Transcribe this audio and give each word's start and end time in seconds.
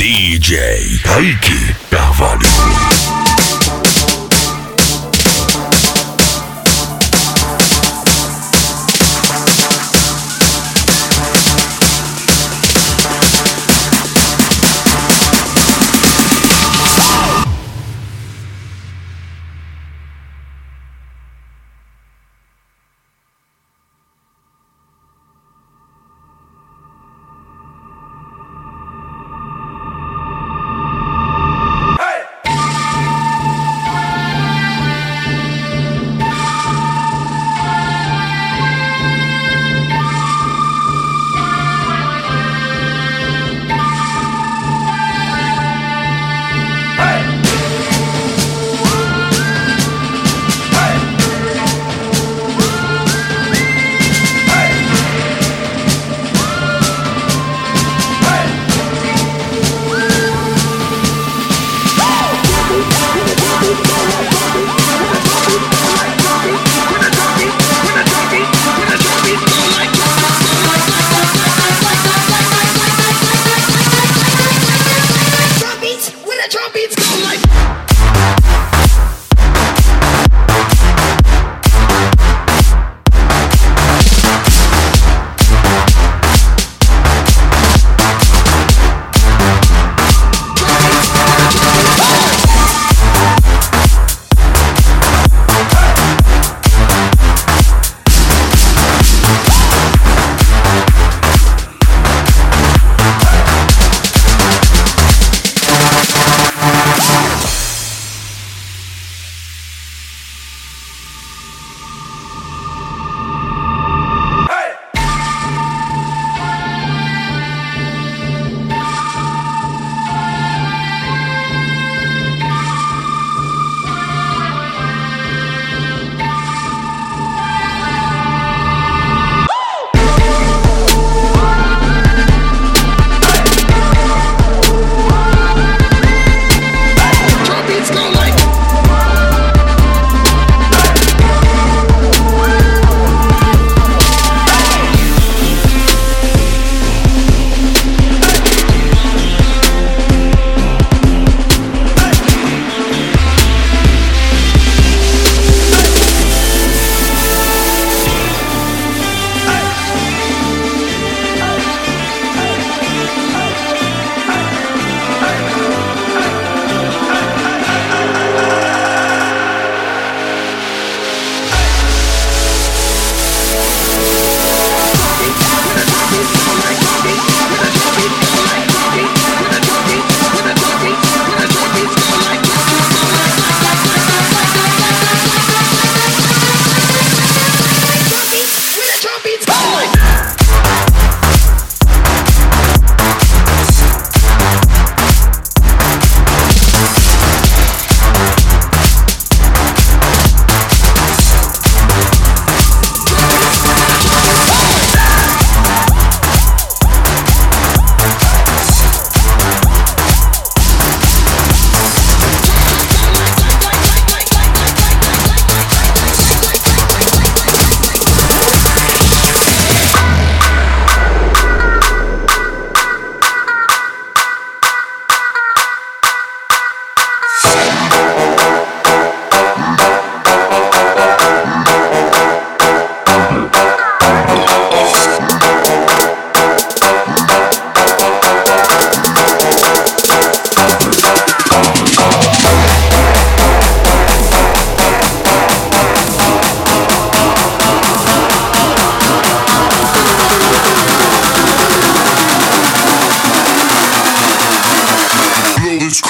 DJ 0.00 0.98
Kaique 1.04 1.74
Carvalho. 1.90 3.29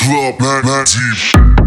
Club 0.01 0.39
Deep. 0.39 1.60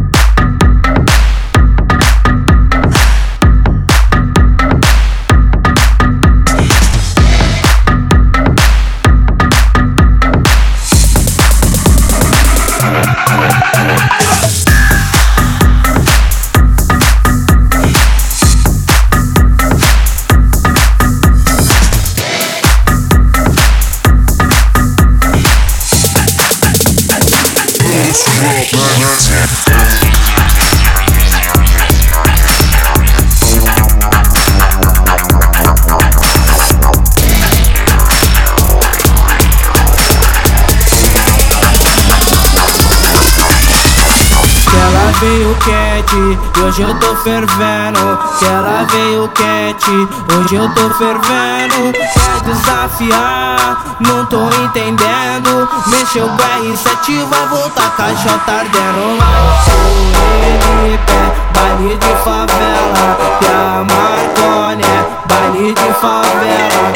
E 46.33 46.59
hoje 46.61 46.81
eu 46.81 46.99
tô 46.99 47.15
fervendo. 47.17 48.19
Que 48.39 48.45
ela 48.45 48.85
veio 48.91 49.27
quente, 49.29 49.91
hoje 50.35 50.55
eu 50.55 50.73
tô 50.73 50.89
fervendo. 50.95 51.93
Quer 51.93 52.41
desafiar, 52.43 53.97
não 53.99 54.25
tô 54.25 54.47
entendendo. 54.63 55.67
Mexeu 55.87 56.27
com 56.27 56.35
R7, 56.35 57.25
vai 57.25 57.47
voltar, 57.47 57.95
caixa 57.95 58.37
tá 58.45 58.53
ardendo. 58.53 59.19
Vai 59.19 60.83
ele 60.83 60.97
pé, 60.97 61.33
baile 61.53 61.97
de 61.97 62.15
favela. 62.23 63.17
Que 63.39 63.45
a 63.45 63.83
Marconi 63.83 64.83
é 64.83 65.05
baile 65.27 65.73
de 65.73 65.93
favela. 65.93 66.93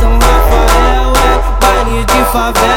São 0.00 0.12
Rafael 0.18 1.12
é 1.16 1.64
baile 1.64 2.04
de 2.04 2.24
favela. 2.32 2.69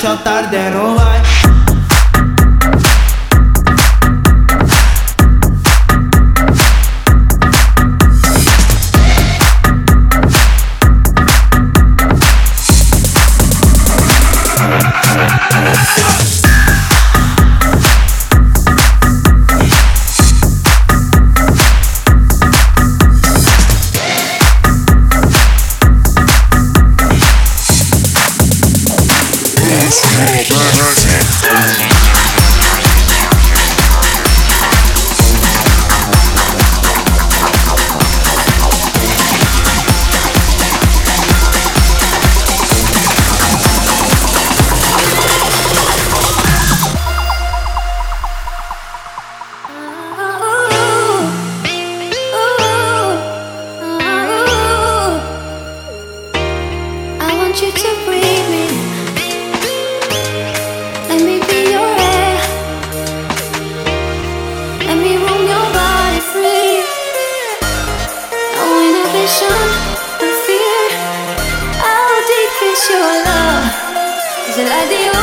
Caixa 0.00 0.16
tá 0.16 0.40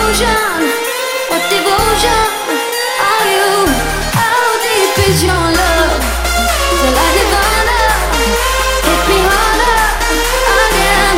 devotion? 0.07 0.71
What 1.27 1.44
devotion 1.51 2.27
are 3.04 3.27
you? 3.27 3.68
How 4.15 4.39
deep 4.63 4.95
is 5.04 5.19
your 5.24 5.36
love? 5.36 6.00
Hit 8.88 9.04
me 9.09 9.19
harder 9.27 9.83
again. 10.63 11.18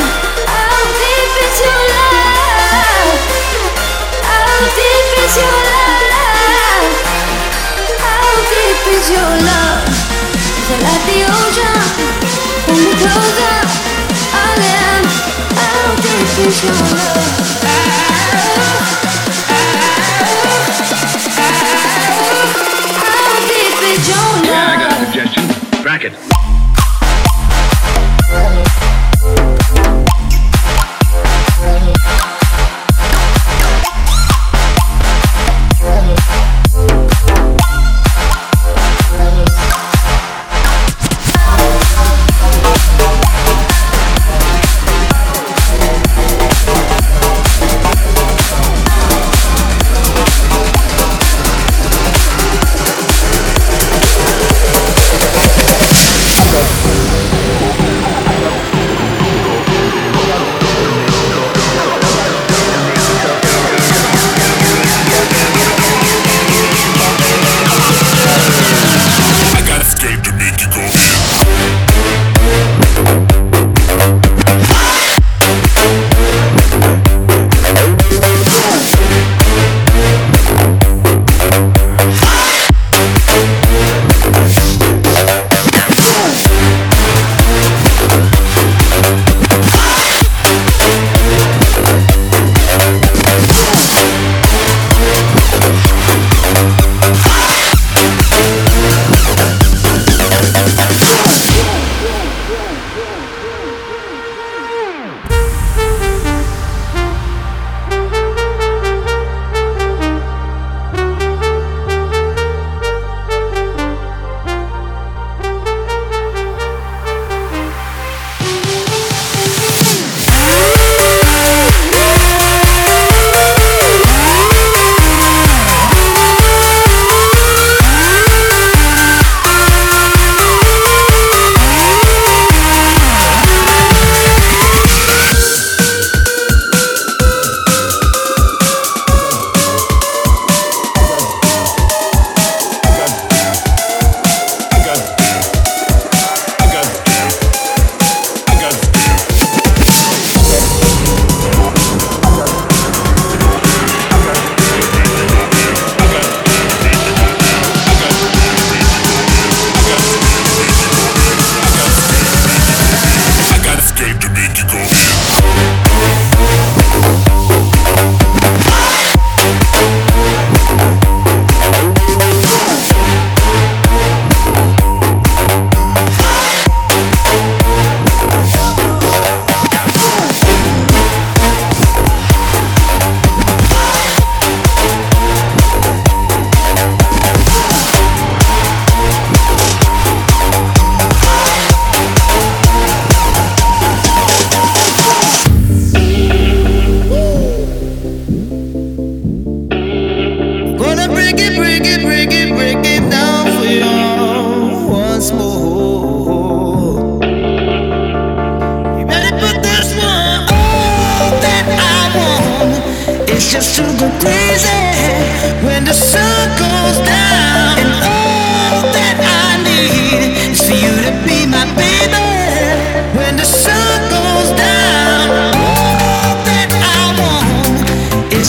How 0.49 0.73
deep 0.97 1.33
is 1.45 1.57
your 1.61 1.81
love? 1.93 3.13
How 4.25 4.57
deep 4.73 5.09
is 5.21 5.37
your 5.37 5.59
love? 5.69 6.89
How 8.01 8.25
deep 8.49 8.81
is 8.89 9.05
your 9.13 9.33
love? 9.45 9.85
Pull 12.65 12.77
me 12.77 12.93
closer, 12.97 13.61
again. 14.33 15.03
How 15.53 15.93
deep 16.01 16.47
is 16.47 16.63
your 16.63 16.73
love? 16.73 17.58
jacket. 25.99 26.28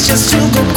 just 0.07 0.31
to 0.31 0.39
go 0.55 0.70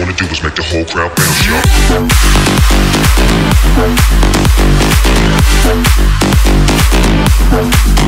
wanna 0.00 0.14
do 0.14 0.24
is 0.26 0.42
make 0.42 0.54
the 0.54 0.62
whole 0.62 0.84
crowd 0.86 1.14
bounce, 1.14 1.46
y'all. 7.94 7.99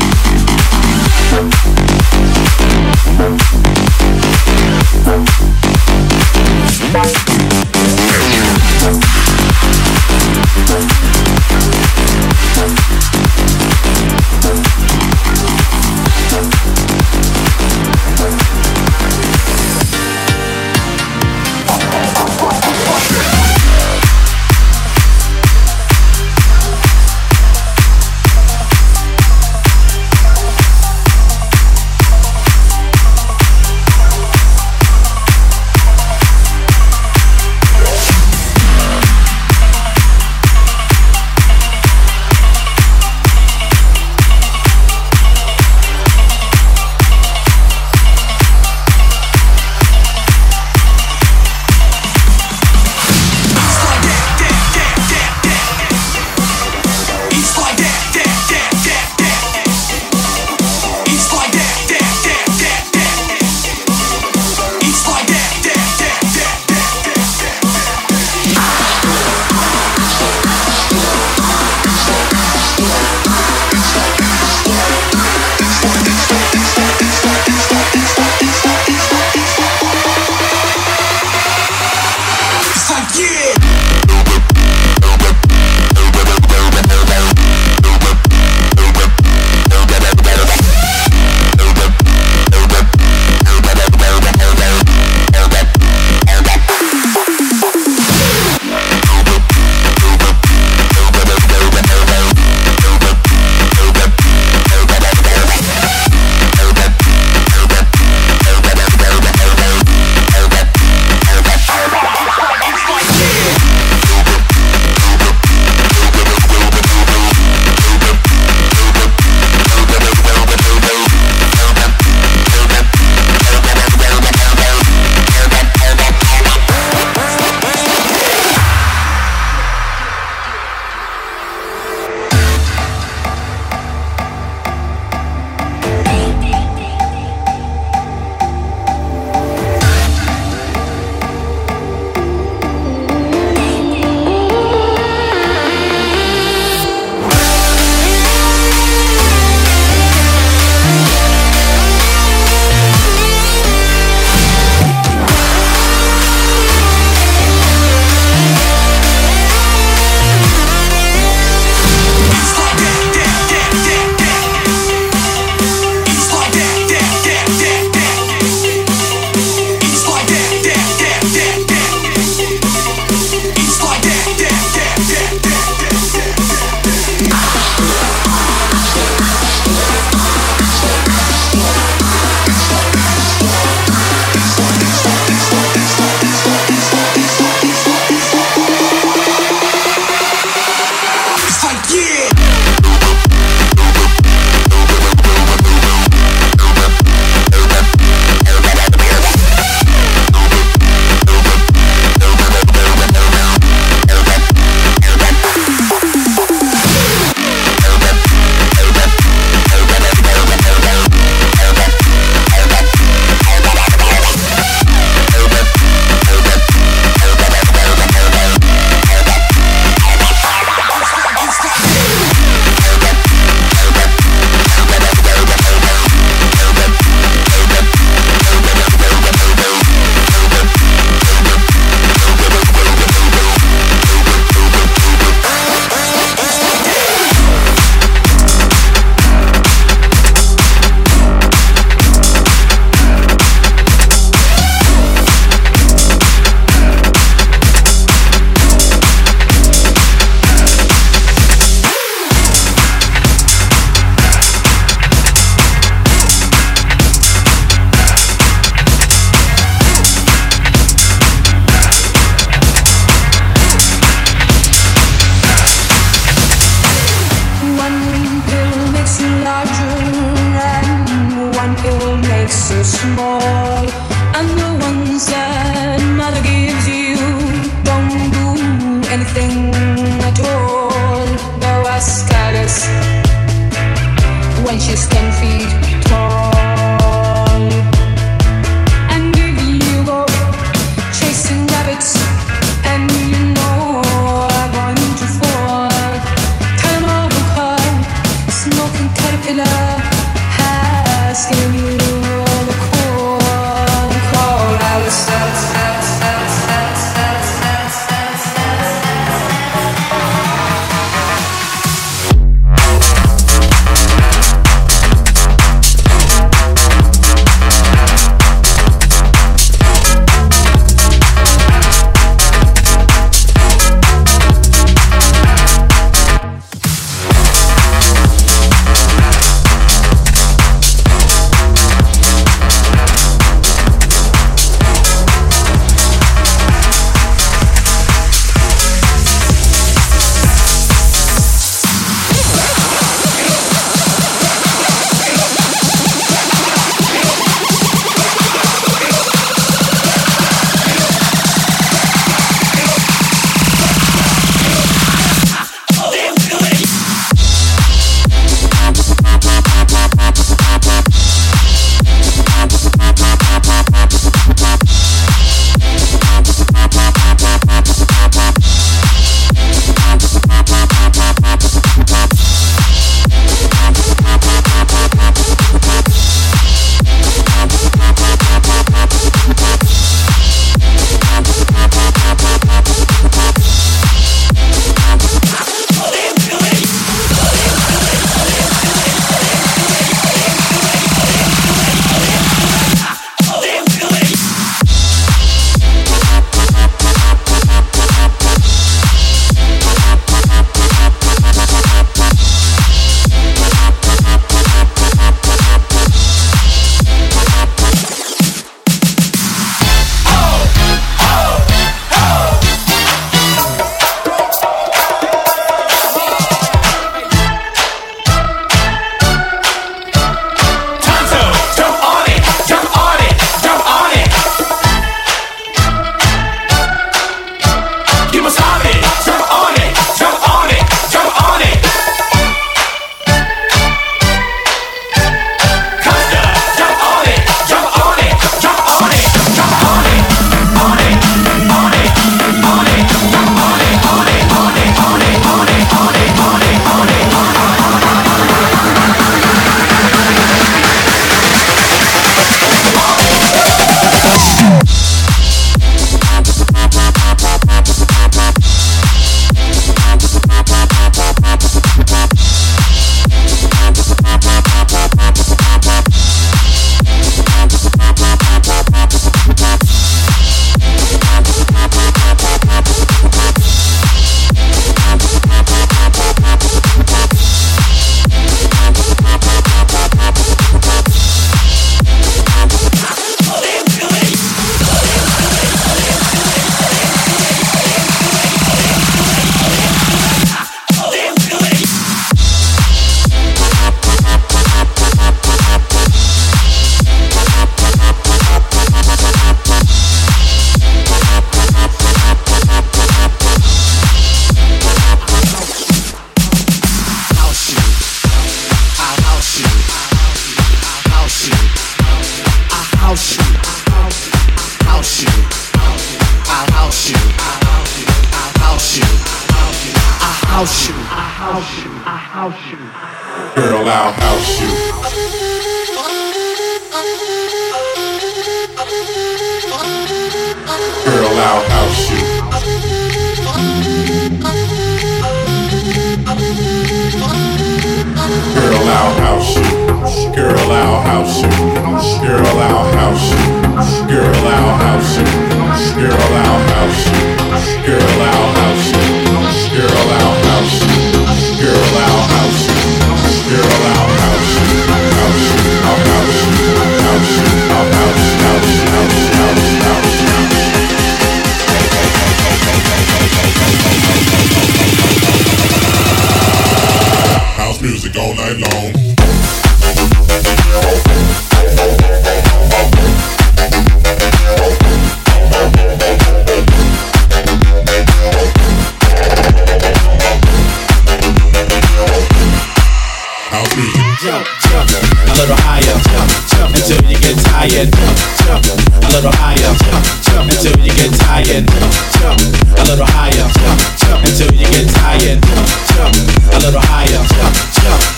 I'll 583.53 583.68
be. 583.76 583.84
Jump, 584.24 584.48
jump, 584.64 584.88
a 585.28 585.32
little 585.36 585.61
higher, 585.61 585.84
jump, 585.84 586.30
jump 586.48 586.72
until 586.72 587.05
you 587.05 587.18
get 587.20 587.36
tired. 587.53 587.92
Jump, 587.92 588.64
jump, 588.64 588.64
a 588.96 589.09
little 589.12 589.32
higher, 589.36 589.61
jump, 589.61 590.05
jump 590.24 590.48
until 590.48 590.72
you 590.80 590.92
get 590.96 591.12
tired. 591.20 591.68
Jump, 591.68 591.92
jump, 592.16 592.40
a 592.80 592.84
little 592.88 593.05
higher, 593.12 593.44
jump, 593.61 593.80
jump 594.00 594.24
until 594.24 594.53
you 594.57 594.64
get 594.72 594.88
tired. 594.96 595.36
Jump, 595.44 595.68
jump, 595.92 596.16
a 596.48 596.59
little 596.64 596.80
higher, 596.80 597.20
jump, 597.28 597.55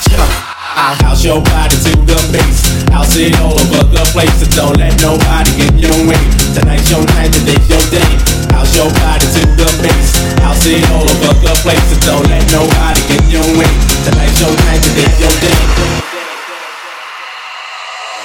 jump. 0.06 0.63
I'll 0.74 0.98
house 1.06 1.22
your 1.22 1.38
body 1.40 1.76
to 1.86 1.92
the 2.02 2.18
bass. 2.34 2.66
I'll 2.90 3.06
sit 3.06 3.38
all 3.38 3.54
over 3.54 3.86
the 3.94 4.02
place, 4.10 4.34
so 4.42 4.46
don't 4.58 4.76
let 4.76 4.90
nobody 4.98 5.50
get 5.54 5.74
your 5.78 5.94
way. 6.10 6.18
Tonight's 6.50 6.90
your 6.90 7.06
night, 7.14 7.30
today's 7.30 7.62
your 7.70 7.84
day. 7.94 8.10
House 8.50 8.74
your 8.74 8.90
body 8.90 9.22
to 9.22 9.42
the 9.54 9.70
bass. 9.86 10.18
I'll 10.42 10.58
sit 10.58 10.82
all 10.90 11.06
over 11.06 11.30
the 11.46 11.54
place, 11.62 11.78
so 11.94 11.96
don't 12.02 12.26
let 12.26 12.42
nobody 12.50 13.00
get 13.06 13.22
your 13.30 13.46
way. 13.54 13.70
Tonight's 14.02 14.40
your 14.42 14.50
night, 14.66 14.82
today's 14.82 15.14
your 15.22 15.34
day. 15.38 15.58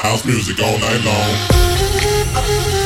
House 0.01 0.25
music 0.25 0.57
all 0.57 0.79
night 0.79 1.05
long. 1.05 2.78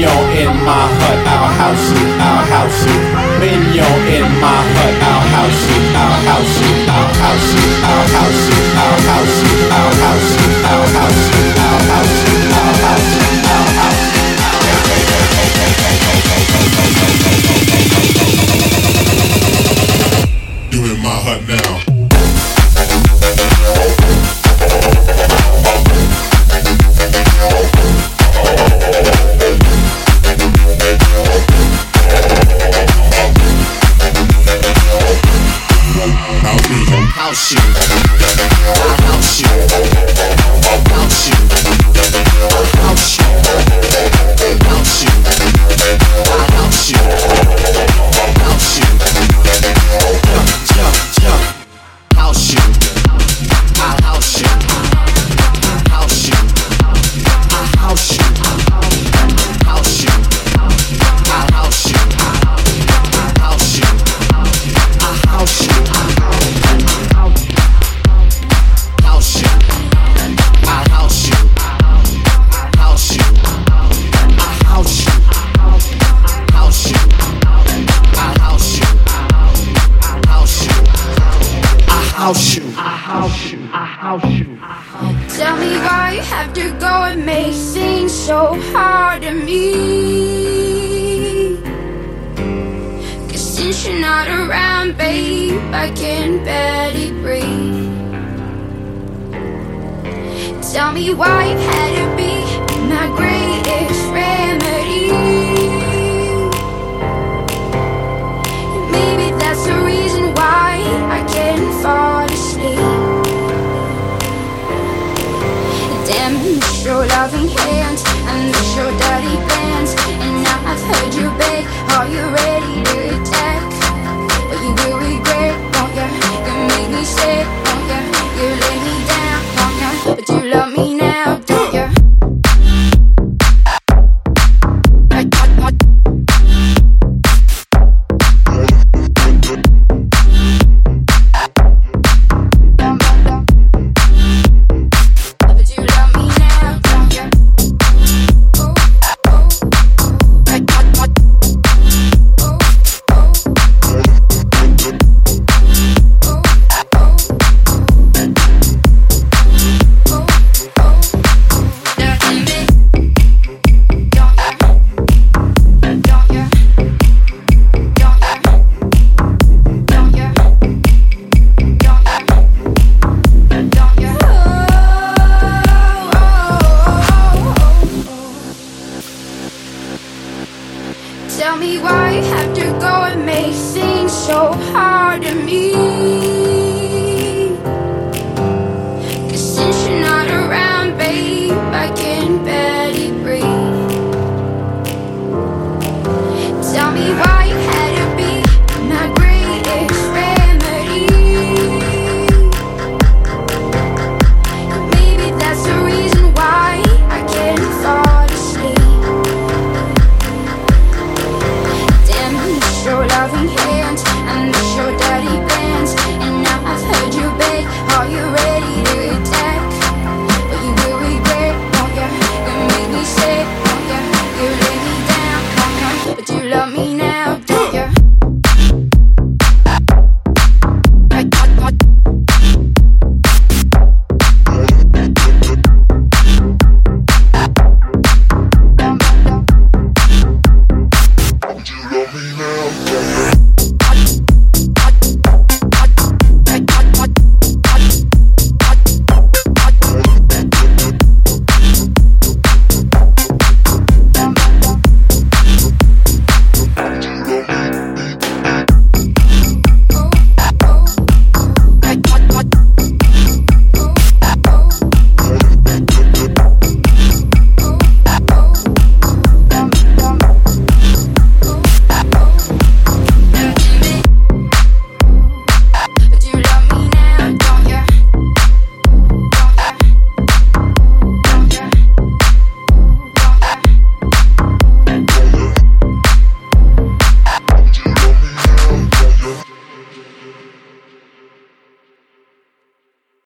You're 0.00 0.08
in 0.08 0.56
my 0.64 0.88
hut, 0.96 1.28
I'll 1.28 1.52
house 1.60 1.92
you, 1.92 2.08
house 2.48 2.86
you. 2.88 3.20
In 4.16 4.32
my 4.40 4.60
hut, 4.72 4.96
I'll 4.96 5.24
house 5.36 5.60
you, 5.68 5.80
I'll 5.92 6.16
house 6.24 6.56
you, 6.56 6.88
house 7.20 7.52
you, 7.52 7.68
house 7.84 8.48
house 9.04 9.36
house 10.00 10.40
house 10.96 11.20
house 11.90 12.19
House 37.30 37.52
you, 37.52 37.60
I'll 38.82 39.02
house 39.02 39.40
you, 39.40 40.09